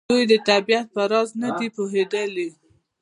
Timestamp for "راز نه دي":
1.11-1.67